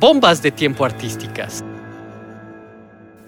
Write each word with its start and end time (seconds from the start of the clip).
Bombas 0.00 0.40
de 0.40 0.50
tiempo 0.50 0.86
artísticas. 0.86 1.62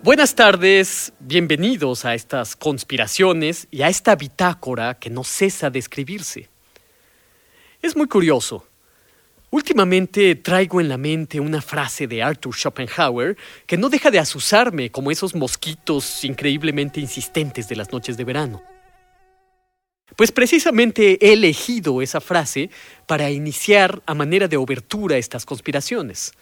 Buenas 0.03 0.35
tardes, 0.35 1.13
bienvenidos 1.21 2.07
a 2.07 2.15
estas 2.15 2.57
conspiraciones 2.57 3.69
y 3.71 3.83
a 3.83 3.91
esta 3.91 4.17
bitácora 4.17 4.95
que 4.95 5.11
no 5.11 5.23
cesa 5.23 5.69
de 5.69 5.79
escribirse. 5.79 6.49
Es 7.83 7.95
muy 7.95 8.09
curioso. 8.09 8.67
Últimamente 9.51 10.35
traigo 10.37 10.81
en 10.81 10.89
la 10.89 10.97
mente 10.97 11.41
una 11.41 11.61
frase 11.61 12.07
de 12.07 12.23
Arthur 12.23 12.55
Schopenhauer 12.55 13.37
que 13.67 13.77
no 13.77 13.91
deja 13.91 14.11
de 14.11 14.21
azuzarme 14.21 14.91
como 14.91 15.11
esos 15.11 15.35
mosquitos 15.35 16.25
increíblemente 16.25 17.01
insistentes 17.01 17.69
de 17.69 17.77
las 17.77 17.93
noches 17.93 18.17
de 18.17 18.25
verano. 18.25 18.63
Pues 20.17 20.33
precisamente 20.33 21.19
he 21.21 21.35
elegido 21.35 22.01
esa 22.01 22.23
frase 22.23 22.71
para 23.07 23.31
iniciar 23.31 24.03
a 24.07 24.15
manera 24.15 24.49
de 24.49 24.57
obertura 24.57 25.19
estas 25.19 25.45
conspiraciones. 25.45 26.33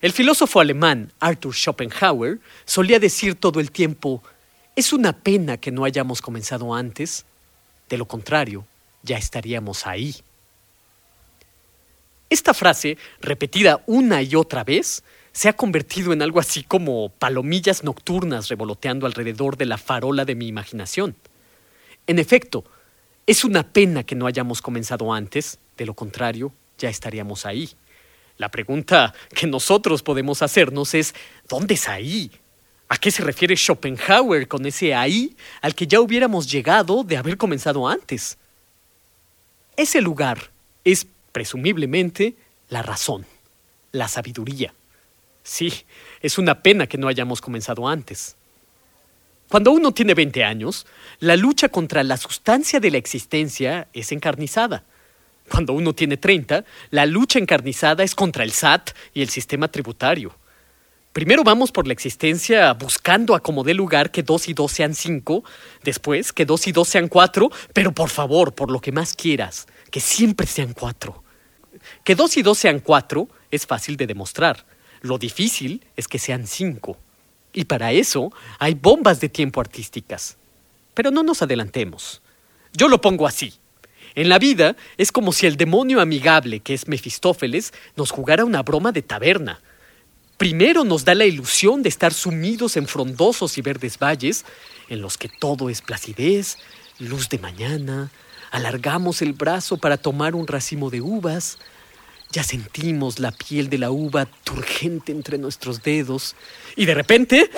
El 0.00 0.12
filósofo 0.12 0.60
alemán 0.60 1.12
Arthur 1.20 1.54
Schopenhauer 1.54 2.38
solía 2.64 2.98
decir 2.98 3.34
todo 3.34 3.60
el 3.60 3.70
tiempo, 3.70 4.22
es 4.74 4.92
una 4.92 5.14
pena 5.14 5.56
que 5.56 5.70
no 5.70 5.84
hayamos 5.84 6.20
comenzado 6.20 6.74
antes, 6.74 7.24
de 7.88 7.96
lo 7.96 8.06
contrario, 8.06 8.66
ya 9.02 9.16
estaríamos 9.16 9.86
ahí. 9.86 10.14
Esta 12.28 12.52
frase, 12.52 12.98
repetida 13.20 13.82
una 13.86 14.20
y 14.20 14.34
otra 14.34 14.64
vez, 14.64 15.02
se 15.32 15.48
ha 15.48 15.54
convertido 15.54 16.12
en 16.12 16.22
algo 16.22 16.40
así 16.40 16.62
como 16.62 17.08
palomillas 17.10 17.84
nocturnas 17.84 18.48
revoloteando 18.48 19.06
alrededor 19.06 19.56
de 19.56 19.66
la 19.66 19.78
farola 19.78 20.24
de 20.24 20.34
mi 20.34 20.48
imaginación. 20.48 21.14
En 22.06 22.18
efecto, 22.18 22.64
es 23.26 23.44
una 23.44 23.62
pena 23.62 24.04
que 24.04 24.14
no 24.14 24.26
hayamos 24.26 24.60
comenzado 24.60 25.12
antes, 25.12 25.58
de 25.76 25.86
lo 25.86 25.94
contrario, 25.94 26.52
ya 26.78 26.88
estaríamos 26.88 27.46
ahí. 27.46 27.70
La 28.38 28.50
pregunta 28.50 29.14
que 29.34 29.46
nosotros 29.46 30.02
podemos 30.02 30.42
hacernos 30.42 30.94
es, 30.94 31.14
¿dónde 31.48 31.74
es 31.74 31.88
ahí? 31.88 32.30
¿A 32.88 32.98
qué 32.98 33.10
se 33.10 33.22
refiere 33.22 33.56
Schopenhauer 33.56 34.46
con 34.46 34.66
ese 34.66 34.94
ahí 34.94 35.36
al 35.60 35.74
que 35.74 35.86
ya 35.86 36.00
hubiéramos 36.00 36.50
llegado 36.50 37.02
de 37.02 37.16
haber 37.16 37.36
comenzado 37.36 37.88
antes? 37.88 38.38
Ese 39.76 40.00
lugar 40.00 40.50
es, 40.84 41.06
presumiblemente, 41.32 42.36
la 42.68 42.82
razón, 42.82 43.26
la 43.92 44.08
sabiduría. 44.08 44.72
Sí, 45.42 45.72
es 46.20 46.38
una 46.38 46.62
pena 46.62 46.86
que 46.86 46.98
no 46.98 47.08
hayamos 47.08 47.40
comenzado 47.40 47.88
antes. 47.88 48.36
Cuando 49.48 49.70
uno 49.70 49.92
tiene 49.92 50.14
20 50.14 50.44
años, 50.44 50.86
la 51.20 51.36
lucha 51.36 51.68
contra 51.68 52.02
la 52.02 52.16
sustancia 52.16 52.80
de 52.80 52.90
la 52.90 52.98
existencia 52.98 53.88
es 53.92 54.12
encarnizada. 54.12 54.84
Cuando 55.50 55.72
uno 55.72 55.92
tiene 55.92 56.16
30, 56.16 56.64
la 56.90 57.06
lucha 57.06 57.38
encarnizada 57.38 58.02
es 58.02 58.14
contra 58.14 58.44
el 58.44 58.52
SAT 58.52 58.90
y 59.14 59.22
el 59.22 59.28
sistema 59.28 59.68
tributario. 59.68 60.34
Primero 61.12 61.44
vamos 61.44 61.72
por 61.72 61.86
la 61.86 61.94
existencia 61.94 62.72
buscando 62.74 63.34
a 63.34 63.40
como 63.40 63.64
dé 63.64 63.72
lugar 63.72 64.10
que 64.10 64.22
dos 64.22 64.48
y 64.48 64.52
dos 64.52 64.72
sean 64.72 64.94
cinco, 64.94 65.44
después 65.82 66.32
que 66.32 66.44
dos 66.44 66.66
y 66.66 66.72
dos 66.72 66.88
sean 66.88 67.08
cuatro, 67.08 67.50
pero 67.72 67.92
por 67.92 68.10
favor, 68.10 68.54
por 68.54 68.70
lo 68.70 68.80
que 68.80 68.92
más 68.92 69.14
quieras, 69.14 69.66
que 69.90 70.00
siempre 70.00 70.46
sean 70.46 70.74
cuatro. 70.74 71.24
Que 72.04 72.14
dos 72.14 72.36
y 72.36 72.42
dos 72.42 72.58
sean 72.58 72.80
cuatro 72.80 73.28
es 73.50 73.66
fácil 73.66 73.96
de 73.96 74.06
demostrar. 74.06 74.66
Lo 75.00 75.16
difícil 75.16 75.86
es 75.96 76.06
que 76.06 76.18
sean 76.18 76.46
cinco. 76.46 76.98
Y 77.52 77.64
para 77.64 77.92
eso 77.92 78.30
hay 78.58 78.74
bombas 78.74 79.18
de 79.18 79.30
tiempo 79.30 79.62
artísticas. 79.62 80.36
Pero 80.92 81.10
no 81.10 81.22
nos 81.22 81.40
adelantemos. 81.40 82.20
Yo 82.74 82.88
lo 82.88 83.00
pongo 83.00 83.26
así. 83.26 83.54
En 84.16 84.30
la 84.30 84.38
vida 84.38 84.76
es 84.96 85.12
como 85.12 85.30
si 85.30 85.46
el 85.46 85.58
demonio 85.58 86.00
amigable, 86.00 86.60
que 86.60 86.72
es 86.72 86.88
Mefistófeles, 86.88 87.74
nos 87.96 88.10
jugara 88.10 88.46
una 88.46 88.62
broma 88.62 88.90
de 88.90 89.02
taberna. 89.02 89.60
Primero 90.38 90.84
nos 90.84 91.04
da 91.04 91.14
la 91.14 91.26
ilusión 91.26 91.82
de 91.82 91.90
estar 91.90 92.14
sumidos 92.14 92.78
en 92.78 92.88
frondosos 92.88 93.58
y 93.58 93.62
verdes 93.62 93.98
valles, 93.98 94.46
en 94.88 95.02
los 95.02 95.18
que 95.18 95.28
todo 95.28 95.68
es 95.68 95.82
placidez, 95.82 96.56
luz 96.98 97.28
de 97.28 97.38
mañana, 97.38 98.10
alargamos 98.50 99.20
el 99.20 99.34
brazo 99.34 99.76
para 99.76 99.98
tomar 99.98 100.34
un 100.34 100.46
racimo 100.46 100.88
de 100.88 101.02
uvas, 101.02 101.58
ya 102.32 102.42
sentimos 102.42 103.18
la 103.18 103.32
piel 103.32 103.68
de 103.68 103.78
la 103.78 103.90
uva 103.90 104.26
turgente 104.44 105.12
entre 105.12 105.36
nuestros 105.36 105.82
dedos, 105.82 106.36
y 106.74 106.86
de 106.86 106.94
repente 106.94 107.50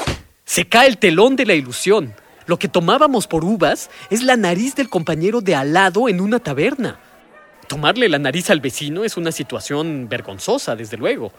se 0.44 0.68
cae 0.68 0.88
el 0.88 0.98
telón 0.98 1.36
de 1.36 1.46
la 1.46 1.54
ilusión. 1.54 2.14
Lo 2.48 2.58
que 2.58 2.66
tomábamos 2.66 3.26
por 3.26 3.44
uvas 3.44 3.90
es 4.08 4.22
la 4.22 4.34
nariz 4.34 4.74
del 4.74 4.88
compañero 4.88 5.42
de 5.42 5.54
al 5.54 5.74
lado 5.74 6.08
en 6.08 6.18
una 6.18 6.40
taberna. 6.40 6.98
Tomarle 7.68 8.08
la 8.08 8.18
nariz 8.18 8.48
al 8.48 8.60
vecino 8.60 9.04
es 9.04 9.18
una 9.18 9.32
situación 9.32 10.08
vergonzosa, 10.08 10.74
desde 10.74 10.96
luego. 10.96 11.30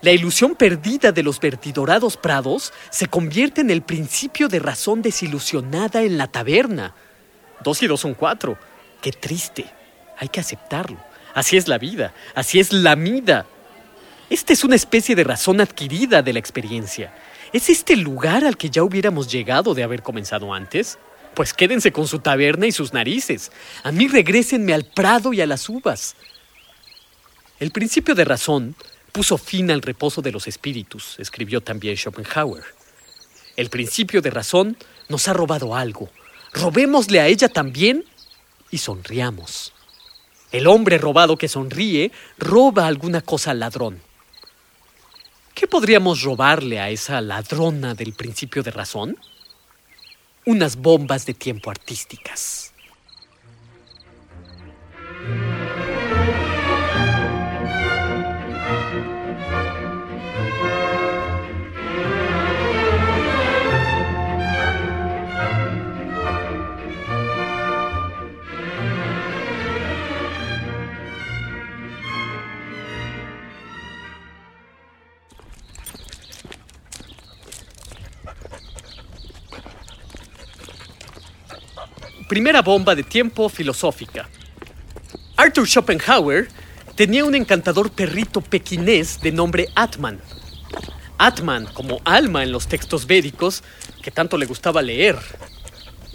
La 0.00 0.12
ilusión 0.12 0.54
perdida 0.54 1.12
de 1.12 1.22
los 1.22 1.40
vertidorados 1.40 2.16
prados 2.16 2.72
se 2.88 3.06
convierte 3.06 3.60
en 3.60 3.70
el 3.70 3.82
principio 3.82 4.48
de 4.48 4.58
razón 4.58 5.02
desilusionada 5.02 6.02
en 6.02 6.16
la 6.16 6.26
taberna. 6.26 6.94
Dos 7.62 7.82
y 7.82 7.86
dos 7.86 8.00
son 8.00 8.14
cuatro. 8.14 8.56
Qué 9.02 9.12
triste. 9.12 9.66
Hay 10.16 10.28
que 10.28 10.40
aceptarlo. 10.40 10.96
Así 11.34 11.58
es 11.58 11.68
la 11.68 11.76
vida. 11.76 12.14
Así 12.34 12.60
es 12.60 12.72
la 12.72 12.94
vida. 12.94 13.44
Esta 14.30 14.54
es 14.54 14.64
una 14.64 14.76
especie 14.76 15.14
de 15.14 15.24
razón 15.24 15.60
adquirida 15.60 16.22
de 16.22 16.32
la 16.32 16.38
experiencia. 16.38 17.12
¿Es 17.52 17.70
este 17.70 17.96
lugar 17.96 18.44
al 18.44 18.56
que 18.56 18.70
ya 18.70 18.82
hubiéramos 18.82 19.30
llegado 19.30 19.74
de 19.74 19.82
haber 19.82 20.02
comenzado 20.02 20.52
antes? 20.52 20.98
Pues 21.34 21.52
quédense 21.52 21.92
con 21.92 22.08
su 22.08 22.18
taberna 22.18 22.66
y 22.66 22.72
sus 22.72 22.92
narices. 22.92 23.52
A 23.82 23.92
mí 23.92 24.08
regrésenme 24.08 24.74
al 24.74 24.84
prado 24.84 25.32
y 25.32 25.40
a 25.40 25.46
las 25.46 25.68
uvas. 25.68 26.16
El 27.60 27.70
principio 27.70 28.14
de 28.14 28.24
razón 28.24 28.74
puso 29.12 29.38
fin 29.38 29.70
al 29.70 29.82
reposo 29.82 30.20
de 30.20 30.32
los 30.32 30.46
espíritus, 30.46 31.16
escribió 31.18 31.62
también 31.62 31.96
Schopenhauer. 31.96 32.64
El 33.56 33.70
principio 33.70 34.20
de 34.20 34.30
razón 34.30 34.76
nos 35.08 35.28
ha 35.28 35.32
robado 35.32 35.74
algo. 35.74 36.10
Robémosle 36.52 37.20
a 37.20 37.26
ella 37.28 37.48
también 37.48 38.04
y 38.70 38.78
sonriamos. 38.78 39.72
El 40.52 40.66
hombre 40.66 40.98
robado 40.98 41.36
que 41.38 41.48
sonríe 41.48 42.12
roba 42.38 42.86
alguna 42.86 43.20
cosa 43.20 43.52
al 43.52 43.60
ladrón. 43.60 44.00
¿Qué 45.56 45.66
podríamos 45.66 46.20
robarle 46.20 46.80
a 46.80 46.90
esa 46.90 47.22
ladrona 47.22 47.94
del 47.94 48.12
principio 48.12 48.62
de 48.62 48.70
razón? 48.70 49.16
Unas 50.44 50.76
bombas 50.76 51.24
de 51.24 51.32
tiempo 51.32 51.70
artísticas. 51.70 52.74
Primera 82.36 82.60
bomba 82.60 82.94
de 82.94 83.02
tiempo 83.02 83.48
filosófica. 83.48 84.28
Arthur 85.38 85.66
Schopenhauer 85.66 86.48
tenía 86.94 87.24
un 87.24 87.34
encantador 87.34 87.90
perrito 87.90 88.42
pequinés 88.42 89.22
de 89.22 89.32
nombre 89.32 89.70
Atman. 89.74 90.20
Atman 91.16 91.64
como 91.72 92.02
alma 92.04 92.42
en 92.42 92.52
los 92.52 92.66
textos 92.66 93.06
védicos 93.06 93.62
que 94.02 94.10
tanto 94.10 94.36
le 94.36 94.44
gustaba 94.44 94.82
leer. 94.82 95.16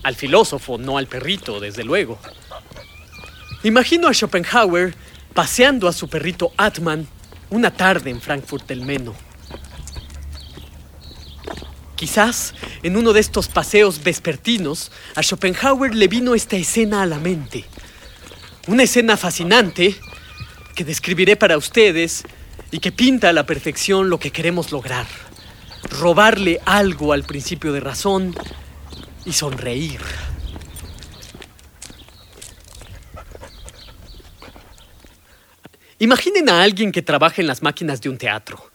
Al 0.03 0.15
filósofo, 0.15 0.77
no 0.77 0.99
al 0.99 1.07
perrito, 1.07 1.59
desde 1.59 1.83
luego. 1.83 2.19
Imagino 3.63 4.07
a 4.07 4.13
Schopenhauer 4.13 4.93
paseando 5.33 5.87
a 5.87 5.91
su 5.91 6.07
perrito 6.07 6.53
Atman 6.55 7.07
una 7.49 7.71
tarde 7.71 8.11
en 8.11 8.21
Frankfurt 8.21 8.67
del 8.67 8.85
Meno. 8.85 9.15
Quizás 12.01 12.55
en 12.81 12.97
uno 12.97 13.13
de 13.13 13.19
estos 13.19 13.47
paseos 13.47 14.01
vespertinos 14.01 14.91
a 15.13 15.21
Schopenhauer 15.21 15.93
le 15.93 16.07
vino 16.07 16.33
esta 16.33 16.55
escena 16.55 17.03
a 17.03 17.05
la 17.05 17.19
mente. 17.19 17.63
Una 18.65 18.81
escena 18.81 19.17
fascinante 19.17 19.95
que 20.73 20.83
describiré 20.83 21.35
para 21.35 21.59
ustedes 21.59 22.23
y 22.71 22.79
que 22.79 22.91
pinta 22.91 23.29
a 23.29 23.33
la 23.33 23.45
perfección 23.45 24.09
lo 24.09 24.17
que 24.17 24.31
queremos 24.31 24.71
lograr. 24.71 25.05
Robarle 25.99 26.59
algo 26.65 27.13
al 27.13 27.21
principio 27.21 27.71
de 27.71 27.81
razón 27.81 28.33
y 29.23 29.33
sonreír. 29.33 30.01
Imaginen 35.99 36.49
a 36.49 36.63
alguien 36.63 36.91
que 36.91 37.03
trabaja 37.03 37.41
en 37.41 37.47
las 37.47 37.61
máquinas 37.61 38.01
de 38.01 38.09
un 38.09 38.17
teatro. 38.17 38.70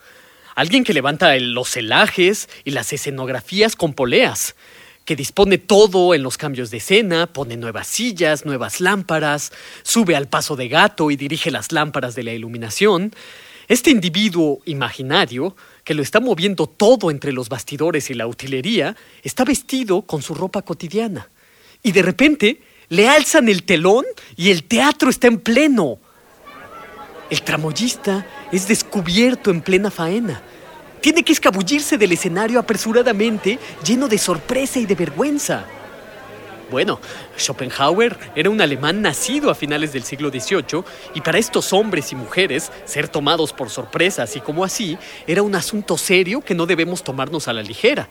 Alguien 0.57 0.85
que 0.85 0.95
levanta 0.95 1.39
los 1.39 1.69
celajes 1.69 2.49
y 2.65 2.71
las 2.71 2.91
escenografías 2.91 3.77
con 3.77 3.93
poleas, 3.93 4.57
que 5.05 5.15
dispone 5.15 5.59
todo 5.59 6.15
en 6.15 6.23
los 6.23 6.39
cambios 6.39 6.71
de 6.71 6.79
escena, 6.79 7.27
pone 7.27 7.59
nuevas 7.59 7.87
sillas, 7.87 8.47
nuevas 8.47 8.81
lámparas, 8.81 9.53
sube 9.83 10.17
al 10.17 10.29
paso 10.29 10.57
de 10.57 10.69
gato 10.69 11.11
y 11.11 11.17
dirige 11.17 11.51
las 11.51 11.73
lámparas 11.73 12.15
de 12.15 12.23
la 12.23 12.33
iluminación. 12.33 13.13
Este 13.69 13.91
individuo 13.91 14.63
imaginario, 14.65 15.55
que 15.85 15.93
lo 15.93 16.03
está 16.03 16.21
moviendo 16.21 16.67
todo 16.67 17.11
entre 17.11 17.33
los 17.33 17.51
bastidores 17.51 18.09
y 18.09 18.15
la 18.15 18.27
utilería, 18.27 18.97
está 19.23 19.45
vestido 19.45 20.03
con 20.03 20.23
su 20.23 20.35
ropa 20.35 20.63
cotidiana. 20.63 21.29
Y 21.83 21.93
de 21.93 22.01
repente 22.01 22.63
le 22.89 23.11
alzan 23.11 23.51
el 23.51 23.65
telón 23.65 24.07
y 24.37 24.49
el 24.49 24.65
teatro 24.65 25.11
está 25.11 25.27
en 25.27 25.39
pleno. 25.39 25.99
El 27.31 27.43
tramoyista 27.43 28.27
es 28.53 28.69
descubierto 28.69 29.51
en 29.51 29.61
plena 29.61 29.91
faena. 29.91 30.43
Tiene 31.01 31.23
que 31.23 31.33
escabullirse 31.33 31.99
del 31.99 32.13
escenario 32.13 32.59
apresuradamente, 32.59 33.59
lleno 33.85 34.09
de 34.09 34.19
sorpresa 34.19 34.79
y 34.79 34.87
de 34.87 34.95
vergüenza. 34.95 35.65
Bueno, 36.71 37.01
Schopenhauer 37.39 38.19
era 38.35 38.51
un 38.51 38.61
alemán 38.61 39.01
nacido 39.01 39.51
a 39.51 39.55
finales 39.55 39.93
del 39.93 40.03
siglo 40.03 40.31
XVIII 40.31 40.83
y 41.15 41.21
para 41.21 41.39
estos 41.39 41.73
hombres 41.73 42.11
y 42.11 42.17
mujeres 42.17 42.73
ser 42.85 43.09
tomados 43.09 43.53
por 43.53 43.71
sorpresa 43.71 44.25
así 44.25 44.41
como 44.41 44.65
así 44.65 44.99
era 45.29 45.43
un 45.43 45.55
asunto 45.55 45.97
serio 45.97 46.41
que 46.41 46.57
no 46.57 46.67
debemos 46.67 47.05
tomarnos 47.05 47.47
a 47.47 47.53
la 47.53 47.63
ligera. 47.63 48.09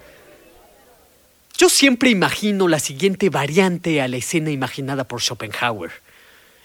Yo 1.58 1.70
siempre 1.70 2.10
imagino 2.10 2.68
la 2.68 2.80
siguiente 2.80 3.30
variante 3.30 4.02
a 4.02 4.08
la 4.08 4.18
escena 4.18 4.52
imaginada 4.52 5.06
por 5.06 5.22
Schopenhauer. 5.22 5.92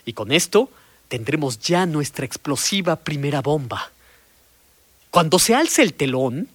Y 0.05 0.13
con 0.13 0.33
esto 0.33 0.71
tendremos 1.11 1.59
ya 1.59 1.87
nuestra 1.87 2.25
explosiva 2.25 2.95
primera 2.95 3.43
bomba. 3.43 3.91
Cuando 5.11 5.41
se 5.41 5.57
alza 5.57 5.83
el 5.83 5.93
telón, 5.93 6.47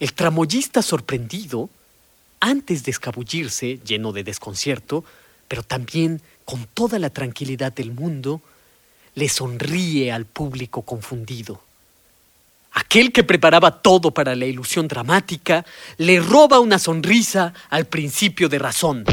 el 0.00 0.12
tramoyista 0.14 0.82
sorprendido, 0.82 1.70
antes 2.40 2.82
de 2.82 2.90
escabullirse, 2.90 3.78
lleno 3.86 4.12
de 4.12 4.24
desconcierto, 4.24 5.04
pero 5.46 5.62
también 5.62 6.20
con 6.44 6.66
toda 6.74 6.98
la 6.98 7.08
tranquilidad 7.08 7.72
del 7.72 7.92
mundo, 7.92 8.42
le 9.14 9.28
sonríe 9.28 10.10
al 10.10 10.26
público 10.26 10.82
confundido. 10.82 11.62
Aquel 12.72 13.12
que 13.12 13.22
preparaba 13.22 13.80
todo 13.80 14.10
para 14.10 14.34
la 14.34 14.46
ilusión 14.46 14.88
dramática 14.88 15.64
le 15.98 16.18
roba 16.18 16.58
una 16.58 16.80
sonrisa 16.80 17.54
al 17.70 17.84
principio 17.86 18.48
de 18.48 18.58
razón. 18.58 19.04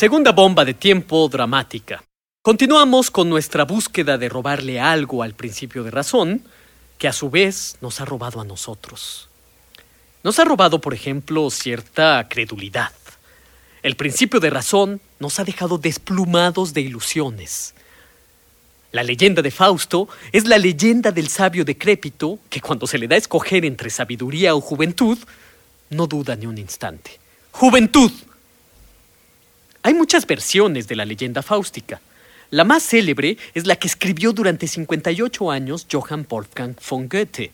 Segunda 0.00 0.32
bomba 0.32 0.64
de 0.64 0.72
tiempo 0.72 1.28
dramática. 1.28 2.02
Continuamos 2.40 3.10
con 3.10 3.28
nuestra 3.28 3.66
búsqueda 3.66 4.16
de 4.16 4.30
robarle 4.30 4.80
algo 4.80 5.22
al 5.22 5.34
principio 5.34 5.84
de 5.84 5.90
razón, 5.90 6.42
que 6.96 7.06
a 7.06 7.12
su 7.12 7.28
vez 7.28 7.76
nos 7.82 8.00
ha 8.00 8.06
robado 8.06 8.40
a 8.40 8.46
nosotros. 8.46 9.28
Nos 10.22 10.38
ha 10.38 10.44
robado, 10.44 10.80
por 10.80 10.94
ejemplo, 10.94 11.50
cierta 11.50 12.26
credulidad. 12.30 12.92
El 13.82 13.94
principio 13.94 14.40
de 14.40 14.48
razón 14.48 15.02
nos 15.18 15.38
ha 15.38 15.44
dejado 15.44 15.76
desplumados 15.76 16.72
de 16.72 16.80
ilusiones. 16.80 17.74
La 18.92 19.02
leyenda 19.02 19.42
de 19.42 19.50
Fausto 19.50 20.08
es 20.32 20.46
la 20.46 20.56
leyenda 20.56 21.12
del 21.12 21.28
sabio 21.28 21.62
decrépito 21.62 22.38
que 22.48 22.62
cuando 22.62 22.86
se 22.86 22.96
le 22.96 23.06
da 23.06 23.16
a 23.16 23.18
escoger 23.18 23.66
entre 23.66 23.90
sabiduría 23.90 24.54
o 24.54 24.62
juventud, 24.62 25.18
no 25.90 26.06
duda 26.06 26.36
ni 26.36 26.46
un 26.46 26.56
instante. 26.56 27.20
Juventud, 27.50 28.10
hay 29.82 29.94
muchas 29.94 30.26
versiones 30.26 30.88
de 30.88 30.96
la 30.96 31.06
leyenda 31.06 31.42
fáustica. 31.42 32.00
La 32.50 32.64
más 32.64 32.82
célebre 32.82 33.38
es 33.54 33.66
la 33.66 33.76
que 33.76 33.86
escribió 33.86 34.32
durante 34.32 34.66
58 34.66 35.50
años 35.50 35.86
Johann 35.90 36.26
Wolfgang 36.28 36.74
von 36.88 37.08
Goethe. 37.08 37.50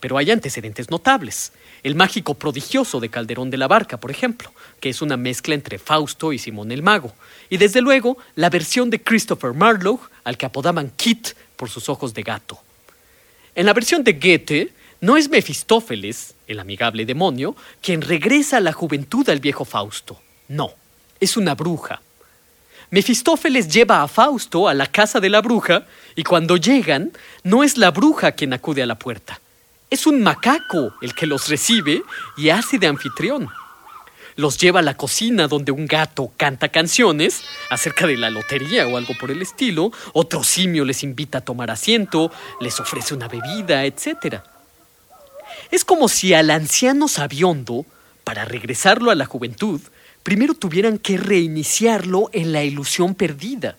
Pero 0.00 0.16
hay 0.16 0.30
antecedentes 0.30 0.90
notables. 0.90 1.52
El 1.82 1.94
mágico 1.94 2.34
prodigioso 2.34 3.00
de 3.00 3.10
Calderón 3.10 3.50
de 3.50 3.58
la 3.58 3.68
Barca, 3.68 3.98
por 3.98 4.10
ejemplo, 4.10 4.52
que 4.80 4.88
es 4.88 5.02
una 5.02 5.18
mezcla 5.18 5.54
entre 5.54 5.78
Fausto 5.78 6.32
y 6.32 6.38
Simón 6.38 6.72
el 6.72 6.82
Mago. 6.82 7.12
Y 7.50 7.58
desde 7.58 7.82
luego, 7.82 8.16
la 8.36 8.48
versión 8.48 8.88
de 8.88 9.02
Christopher 9.02 9.52
Marlowe, 9.52 10.00
al 10.24 10.38
que 10.38 10.46
apodaban 10.46 10.90
Kit 10.96 11.30
por 11.56 11.68
sus 11.68 11.90
ojos 11.90 12.14
de 12.14 12.22
gato. 12.22 12.58
En 13.54 13.66
la 13.66 13.74
versión 13.74 14.04
de 14.04 14.14
Goethe, 14.14 14.72
no 15.02 15.18
es 15.18 15.28
Mefistófeles, 15.28 16.34
el 16.46 16.60
amigable 16.60 17.04
demonio, 17.04 17.56
quien 17.82 18.00
regresa 18.00 18.58
a 18.58 18.60
la 18.60 18.72
juventud 18.72 19.28
al 19.28 19.40
viejo 19.40 19.66
Fausto. 19.66 20.18
No 20.48 20.79
es 21.20 21.36
una 21.36 21.54
bruja. 21.54 22.00
Mefistófeles 22.90 23.68
lleva 23.68 24.02
a 24.02 24.08
Fausto 24.08 24.66
a 24.66 24.74
la 24.74 24.86
casa 24.86 25.20
de 25.20 25.28
la 25.28 25.40
bruja 25.40 25.84
y 26.16 26.24
cuando 26.24 26.56
llegan 26.56 27.12
no 27.44 27.62
es 27.62 27.76
la 27.76 27.92
bruja 27.92 28.32
quien 28.32 28.52
acude 28.52 28.82
a 28.82 28.86
la 28.86 28.98
puerta. 28.98 29.40
Es 29.90 30.06
un 30.06 30.22
macaco 30.22 30.94
el 31.00 31.14
que 31.14 31.26
los 31.26 31.48
recibe 31.48 32.02
y 32.36 32.48
hace 32.48 32.78
de 32.78 32.88
anfitrión. 32.88 33.48
Los 34.36 34.58
lleva 34.58 34.80
a 34.80 34.82
la 34.82 34.96
cocina 34.96 35.46
donde 35.46 35.70
un 35.70 35.86
gato 35.86 36.32
canta 36.36 36.68
canciones 36.68 37.42
acerca 37.68 38.06
de 38.06 38.16
la 38.16 38.30
lotería 38.30 38.86
o 38.88 38.96
algo 38.96 39.14
por 39.20 39.30
el 39.30 39.42
estilo, 39.42 39.92
otro 40.12 40.42
simio 40.42 40.84
les 40.84 41.02
invita 41.02 41.38
a 41.38 41.40
tomar 41.42 41.70
asiento, 41.70 42.32
les 42.60 42.80
ofrece 42.80 43.14
una 43.14 43.28
bebida, 43.28 43.84
etc. 43.84 44.40
Es 45.70 45.84
como 45.84 46.08
si 46.08 46.34
al 46.34 46.50
anciano 46.50 47.06
sabiondo, 47.06 47.84
para 48.24 48.44
regresarlo 48.44 49.10
a 49.10 49.16
la 49.16 49.26
juventud, 49.26 49.80
primero 50.22 50.54
tuvieran 50.54 50.98
que 50.98 51.16
reiniciarlo 51.16 52.30
en 52.32 52.52
la 52.52 52.64
ilusión 52.64 53.14
perdida, 53.14 53.76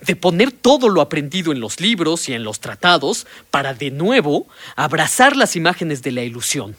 de 0.00 0.16
poner 0.16 0.52
todo 0.52 0.88
lo 0.88 1.00
aprendido 1.00 1.52
en 1.52 1.60
los 1.60 1.80
libros 1.80 2.28
y 2.28 2.34
en 2.34 2.44
los 2.44 2.60
tratados 2.60 3.26
para 3.50 3.74
de 3.74 3.90
nuevo 3.90 4.46
abrazar 4.74 5.36
las 5.36 5.56
imágenes 5.56 6.02
de 6.02 6.12
la 6.12 6.22
ilusión. 6.22 6.76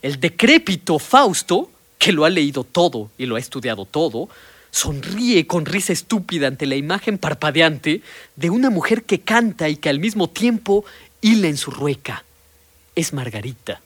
El 0.00 0.18
decrépito 0.18 0.98
Fausto, 0.98 1.70
que 1.98 2.12
lo 2.12 2.24
ha 2.24 2.30
leído 2.30 2.64
todo 2.64 3.10
y 3.18 3.26
lo 3.26 3.36
ha 3.36 3.38
estudiado 3.38 3.84
todo, 3.84 4.28
sonríe 4.70 5.46
con 5.46 5.66
risa 5.66 5.92
estúpida 5.92 6.48
ante 6.48 6.66
la 6.66 6.74
imagen 6.74 7.18
parpadeante 7.18 8.02
de 8.34 8.50
una 8.50 8.70
mujer 8.70 9.04
que 9.04 9.20
canta 9.20 9.68
y 9.68 9.76
que 9.76 9.90
al 9.90 10.00
mismo 10.00 10.28
tiempo 10.28 10.84
hila 11.20 11.46
en 11.46 11.56
su 11.56 11.70
rueca. 11.70 12.24
Es 12.96 13.12
Margarita. 13.12 13.80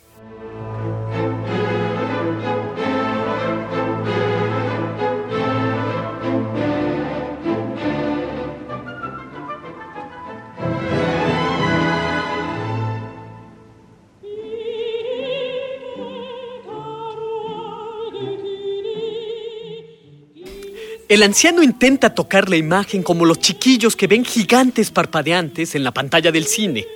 El 21.17 21.23
anciano 21.23 21.63
intenta 21.63 22.15
tocar 22.15 22.51
la 22.51 22.57
imagen 22.57 23.03
como 23.03 23.25
los 23.25 23.39
chiquillos 23.39 23.97
que 23.97 24.07
ven 24.07 24.23
gigantes 24.23 24.91
parpadeantes 24.91 25.75
en 25.75 25.83
la 25.83 25.91
pantalla 25.91 26.31
del 26.31 26.45
cine. 26.45 26.87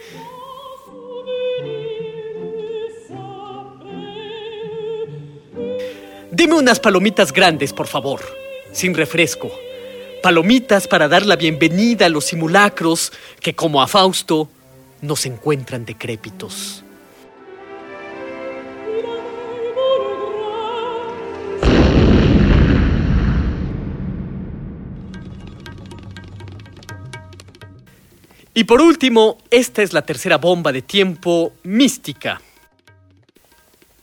Dime 6.30 6.52
unas 6.52 6.78
palomitas 6.80 7.32
grandes, 7.32 7.72
por 7.72 7.86
favor, 7.86 8.20
sin 8.72 8.92
refresco. 8.92 9.50
Palomitas 10.22 10.86
para 10.86 11.08
dar 11.08 11.24
la 11.24 11.36
bienvenida 11.36 12.04
a 12.04 12.10
los 12.10 12.26
simulacros 12.26 13.14
que, 13.40 13.54
como 13.54 13.80
a 13.80 13.88
Fausto, 13.88 14.50
nos 15.00 15.24
encuentran 15.24 15.86
decrépitos. 15.86 16.84
Y 28.52 28.64
por 28.64 28.80
último, 28.80 29.38
esta 29.50 29.82
es 29.82 29.92
la 29.92 30.02
tercera 30.02 30.38
bomba 30.38 30.72
de 30.72 30.82
tiempo 30.82 31.52
mística. 31.62 32.40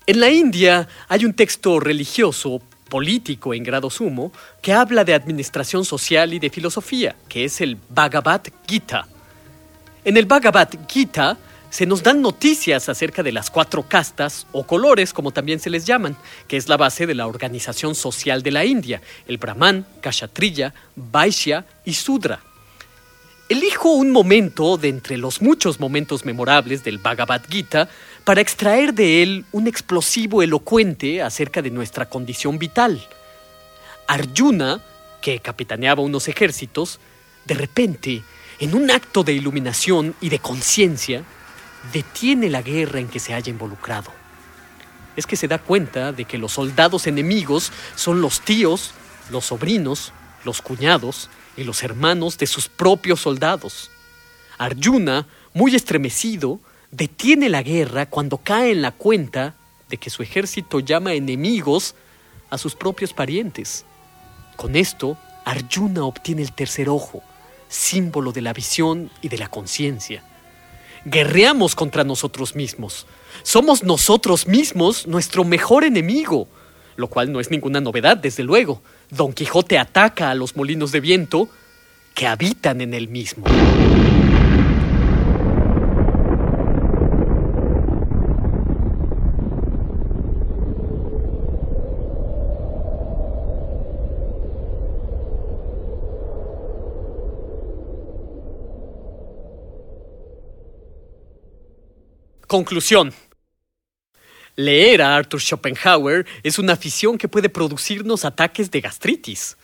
En 0.06 0.22
la 0.22 0.30
India 0.30 0.88
hay 1.10 1.26
un 1.26 1.34
texto 1.34 1.82
religioso, 1.82 2.62
político 2.90 3.54
en 3.54 3.64
grado 3.64 3.90
sumo, 3.90 4.32
que 4.62 4.72
habla 4.72 5.04
de 5.04 5.14
administración 5.14 5.84
social 5.84 6.34
y 6.34 6.40
de 6.40 6.50
filosofía, 6.50 7.18
que 7.28 7.44
es 7.44 7.60
el 7.60 7.78
Bhagavad 7.90 8.42
Gita. 8.66 9.06
En 10.06 10.16
el 10.16 10.26
Bhagavad 10.26 10.70
Gita 10.88 11.38
se 11.70 11.86
nos 11.86 12.02
dan 12.02 12.22
noticias 12.22 12.88
acerca 12.88 13.24
de 13.24 13.34
las 13.34 13.52
cuatro 13.52 13.84
castas 13.84 14.48
o 14.54 14.66
colores, 14.66 15.12
como 15.12 15.32
también 15.32 15.60
se 15.60 15.70
les 15.70 15.86
llaman, 15.86 16.16
que 16.48 16.56
es 16.56 16.70
la 16.70 16.78
base 16.78 17.06
de 17.06 17.16
la 17.16 17.28
organización 17.28 17.94
social 17.94 18.42
de 18.42 18.52
la 18.52 18.64
India, 18.64 19.02
el 19.28 19.38
Brahman, 19.38 19.86
Kshatriya, 20.02 20.74
Vaishya 20.96 21.66
y 21.84 21.94
Sudra. 21.94 22.40
Elijo 23.50 23.92
un 23.92 24.12
momento 24.12 24.76
de 24.76 24.90
entre 24.90 25.16
los 25.16 25.42
muchos 25.42 25.80
momentos 25.80 26.26
memorables 26.26 26.84
del 26.84 26.98
Bhagavad 26.98 27.44
Gita 27.50 27.88
para 28.26 28.42
extraer 28.42 28.94
de 28.94 29.24
él 29.24 29.46
un 29.54 29.68
explosivo 29.68 30.44
elocuente 30.44 31.22
acerca 31.22 31.62
de 31.62 31.72
nuestra 31.72 32.10
condición 32.10 32.60
vital. 32.60 33.08
Arjuna, 34.06 34.84
que 35.22 35.40
capitaneaba 35.40 36.02
unos 36.02 36.28
ejércitos, 36.28 37.00
de 37.46 37.54
repente, 37.54 38.22
en 38.60 38.76
un 38.76 38.92
acto 38.92 39.24
de 39.24 39.32
iluminación 39.32 40.14
y 40.20 40.28
de 40.28 40.40
conciencia, 40.40 41.24
detiene 41.94 42.50
la 42.50 42.62
guerra 42.62 43.00
en 43.00 43.08
que 43.08 43.20
se 43.20 43.34
haya 43.34 43.50
involucrado. 43.50 44.12
Es 45.16 45.26
que 45.26 45.38
se 45.38 45.48
da 45.48 45.58
cuenta 45.58 46.12
de 46.12 46.26
que 46.26 46.38
los 46.38 46.52
soldados 46.52 47.08
enemigos 47.08 47.72
son 47.96 48.20
los 48.20 48.42
tíos, 48.42 48.92
los 49.32 49.46
sobrinos, 49.46 50.12
los 50.44 50.62
cuñados 50.62 51.30
y 51.58 51.64
los 51.64 51.84
hermanos 51.84 52.38
de 52.38 52.48
sus 52.48 52.70
propios 52.70 53.20
soldados. 53.20 53.92
Arjuna, 54.58 55.28
muy 55.54 55.76
estremecido, 55.76 56.60
detiene 56.92 57.50
la 57.50 57.64
guerra 57.64 58.06
cuando 58.06 58.38
cae 58.38 58.72
en 58.72 58.82
la 58.82 58.92
cuenta 58.92 59.56
de 59.90 59.98
que 59.98 60.10
su 60.10 60.24
ejército 60.24 60.80
llama 60.80 61.14
enemigos 61.14 61.96
a 62.50 62.58
sus 62.58 62.76
propios 62.76 63.14
parientes. 63.14 63.86
Con 64.56 64.76
esto, 64.76 65.18
Arjuna 65.46 66.04
obtiene 66.04 66.42
el 66.42 66.54
tercer 66.54 66.90
ojo, 66.90 67.24
símbolo 67.68 68.32
de 68.32 68.42
la 68.42 68.54
visión 68.54 69.10
y 69.22 69.30
de 69.30 69.38
la 69.38 69.50
conciencia. 69.50 70.24
Guerreamos 71.06 71.76
contra 71.76 72.04
nosotros 72.04 72.56
mismos. 72.56 73.08
Somos 73.44 73.84
nosotros 73.84 74.48
mismos 74.48 75.08
nuestro 75.08 75.44
mejor 75.44 75.84
enemigo, 75.84 76.48
lo 76.98 77.08
cual 77.08 77.32
no 77.32 77.40
es 77.40 77.50
ninguna 77.50 77.80
novedad, 77.80 78.18
desde 78.18 78.44
luego. 78.44 78.82
Don 79.10 79.32
Quijote 79.32 79.78
ataca 79.78 80.30
a 80.30 80.36
los 80.36 80.58
molinos 80.58 80.92
de 80.92 81.00
viento 81.00 81.48
que 82.14 82.28
habitan 82.28 82.82
en 82.82 82.94
él 82.94 83.08
mismo. 83.08 83.46
Conclusión. 102.48 103.14
Leer 104.58 105.04
a 105.04 105.16
Arthur 105.16 105.40
Schopenhauer 105.40 106.26
es 106.42 106.58
una 106.58 106.74
afición 106.74 107.20
que 107.20 107.28
puede 107.28 107.48
producirnos 107.48 108.26
ataques 108.26 108.72
de 108.72 108.82
gastritis. 108.82 109.56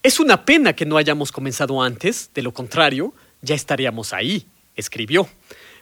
Es 0.00 0.20
una 0.20 0.44
pena 0.44 0.74
que 0.74 0.86
no 0.86 0.96
hayamos 0.96 1.32
comenzado 1.32 1.82
antes, 1.82 2.30
de 2.32 2.42
lo 2.42 2.54
contrario, 2.54 3.12
ya 3.42 3.56
estaríamos 3.56 4.12
ahí, 4.12 4.46
escribió. 4.76 5.28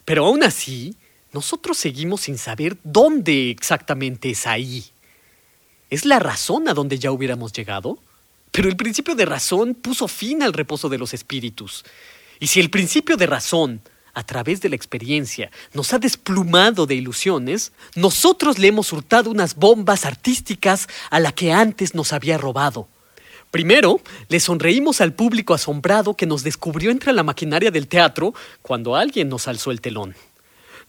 Pero 0.07 0.25
aún 0.25 0.43
así, 0.43 0.97
nosotros 1.35 1.77
seguimos 1.77 2.23
sin 2.23 2.39
saber 2.39 2.79
dónde 2.83 3.51
exactamente 3.51 4.31
es 4.31 4.47
ahí. 4.47 4.87
¿Es 5.91 6.07
la 6.07 6.19
razón 6.19 6.67
a 6.67 6.73
donde 6.73 6.99
ya 6.99 7.13
hubiéramos 7.13 7.53
llegado? 7.53 7.99
Pero 8.53 8.71
el 8.71 8.77
principio 8.77 9.15
de 9.15 9.27
razón 9.27 9.75
puso 9.75 10.09
fin 10.09 10.43
al 10.43 10.55
reposo 10.55 10.89
de 10.89 10.97
los 10.97 11.13
espíritus. 11.13 11.85
Y 12.41 12.47
si 12.47 12.59
el 12.59 12.71
principio 12.71 13.19
de 13.19 13.27
razón 13.27 13.83
a 14.15 14.25
través 14.25 14.61
de 14.61 14.69
la 14.69 14.77
experiencia, 14.77 15.51
nos 15.73 15.93
ha 15.93 15.99
desplumado 15.99 16.87
de 16.87 16.95
ilusiones, 16.95 17.73
nosotros 17.95 18.59
le 18.59 18.69
hemos 18.69 18.93
hurtado 18.93 19.31
unas 19.31 19.57
bombas 19.57 20.07
artísticas 20.07 20.89
a 21.11 21.21
la 21.21 21.33
que 21.33 21.53
antes 21.53 21.95
nos 21.95 22.13
había 22.13 22.39
robado. 22.39 22.89
Primero, 23.51 24.01
le 24.29 24.41
sonreímos 24.41 25.01
al 25.01 25.13
público 25.13 25.55
asombrado 25.55 26.15
que 26.15 26.27
nos 26.27 26.43
descubrió 26.43 26.91
entre 26.91 27.13
la 27.13 27.23
maquinaria 27.23 27.71
del 27.71 27.87
teatro 27.87 28.35
cuando 28.63 28.97
alguien 28.97 29.29
nos 29.29 29.47
alzó 29.47 29.71
el 29.71 29.81
telón. 29.81 30.15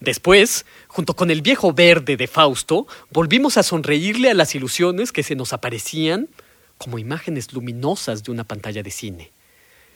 Después, 0.00 0.66
junto 0.88 1.14
con 1.14 1.30
el 1.30 1.42
viejo 1.42 1.72
verde 1.72 2.16
de 2.16 2.26
Fausto, 2.26 2.86
volvimos 3.10 3.56
a 3.56 3.62
sonreírle 3.62 4.30
a 4.30 4.34
las 4.34 4.54
ilusiones 4.54 5.12
que 5.12 5.22
se 5.22 5.36
nos 5.36 5.52
aparecían 5.52 6.28
como 6.76 6.98
imágenes 6.98 7.52
luminosas 7.52 8.22
de 8.22 8.32
una 8.32 8.44
pantalla 8.44 8.82
de 8.82 8.90
cine. 8.90 9.30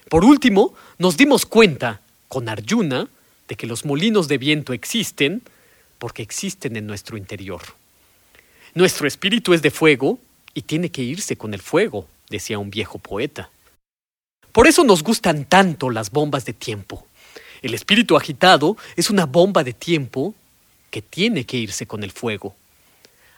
Por 0.09 0.25
último, 0.25 0.75
nos 0.99 1.17
dimos 1.17 1.47
cuenta, 1.47 2.01
con 2.29 2.49
Arjuna, 2.49 3.09
de 3.51 3.57
que 3.57 3.67
los 3.67 3.85
molinos 3.85 4.29
de 4.29 4.39
viento 4.39 4.73
existen 4.73 5.43
porque 5.99 6.23
existen 6.23 6.77
en 6.77 6.87
nuestro 6.87 7.17
interior. 7.17 7.61
Nuestro 8.75 9.09
espíritu 9.09 9.53
es 9.53 9.61
de 9.61 9.73
fuego 9.73 10.21
y 10.55 10.63
tiene 10.63 10.93
que 10.93 11.03
irse 11.03 11.35
con 11.35 11.53
el 11.53 11.61
fuego, 11.61 12.07
decía 12.29 12.61
un 12.61 12.71
viejo 12.71 13.01
poeta. 13.01 13.51
Por 14.53 14.69
eso 14.69 14.85
nos 14.85 15.03
gustan 15.03 15.47
tanto 15.47 15.91
las 15.91 16.13
bombas 16.13 16.45
de 16.45 16.53
tiempo. 16.53 17.05
El 17.61 17.75
espíritu 17.75 18.17
agitado 18.17 18.77
es 18.95 19.11
una 19.11 19.27
bomba 19.27 19.65
de 19.65 19.73
tiempo 19.73 20.33
que 20.91 21.03
tiene 21.03 21.45
que 21.45 21.57
irse 21.57 21.87
con 21.87 22.05
el 22.05 22.13
fuego. 22.13 22.55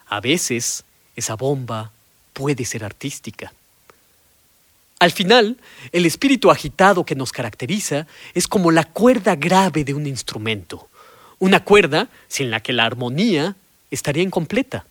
A 0.09 0.21
veces 0.21 0.85
esa 1.17 1.37
bomba 1.37 1.91
puede 2.35 2.67
ser 2.67 2.85
artística. 2.85 3.55
Al 5.03 5.11
final, 5.11 5.57
el 5.91 6.07
espíritu 6.07 6.49
agitado 6.53 7.05
que 7.05 7.17
nos 7.17 7.33
caracteriza 7.33 8.07
es 8.35 8.47
como 8.47 8.71
la 8.71 8.85
cuerda 8.85 9.35
grave 9.35 9.83
de 9.83 9.95
un 9.95 10.07
instrumento, 10.07 10.91
una 11.41 11.65
cuerda 11.65 12.07
sin 12.29 12.53
la 12.53 12.61
que 12.61 12.73
la 12.73 12.85
armonía 12.85 13.57
estaría 13.91 14.23
incompleta. 14.23 14.85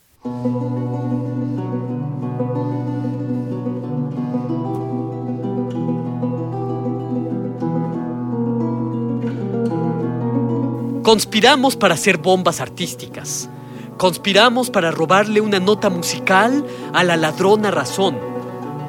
Conspiramos 11.03 11.77
para 11.77 11.94
hacer 11.94 12.18
bombas 12.18 12.60
artísticas. 12.60 13.48
Conspiramos 13.96 14.70
para 14.72 14.91
robarle 14.91 15.39
una 15.39 15.62
nota 15.62 15.89
musical 15.89 16.65
a 16.91 17.06
la 17.06 17.15
ladrona 17.15 17.72
razón 17.72 18.30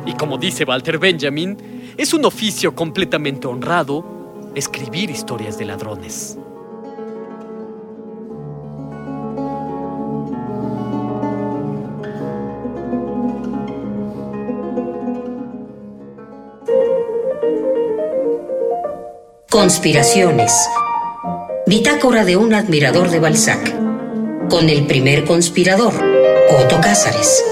y 0.07 0.15
como 0.15 0.39
dice 0.39 0.65
Walter 0.65 0.99
Benjamin, 0.99 1.95
es 1.97 2.13
un 2.13 2.25
oficio 2.25 2.75
completamente 2.75 3.47
honrado 3.47 4.05
escribir 4.55 5.11
historias 5.11 5.59
de 5.59 5.65
ladrones. 5.65 6.39
Conspiraciones. 19.51 20.53
Bitácora 21.67 22.25
de 22.25 22.37
un 22.37 22.55
admirador 22.55 23.11
de 23.11 23.21
Balzac. 23.21 23.75
Con 24.49 24.69
el 24.69 24.87
primer 24.87 25.25
conspirador, 25.25 25.95
Otto 26.51 26.81
Cázares 26.81 27.52